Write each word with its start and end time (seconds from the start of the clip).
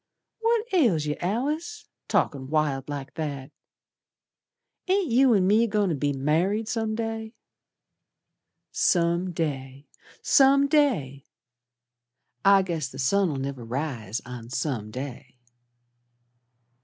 "What 0.39 0.65
ails 0.73 1.05
yer, 1.05 1.15
Alice? 1.21 1.85
Talkin' 2.07 2.47
wild 2.49 2.89
like 2.89 3.13
that. 3.13 3.51
Ain't 4.87 5.11
you 5.11 5.35
an' 5.35 5.45
me 5.45 5.67
goin' 5.67 5.89
to 5.89 5.95
be 5.95 6.11
married 6.11 6.67
Some 6.67 6.95
day." 6.95 7.35
"Some 8.71 9.31
day! 9.31 9.85
Some 10.23 10.67
day! 10.67 11.25
I 12.43 12.63
guess 12.63 12.89
the 12.89 12.97
sun'll 12.97 13.35
never 13.35 13.63
rise 13.63 14.23
on 14.25 14.49
some 14.49 14.89
day." 14.89 15.37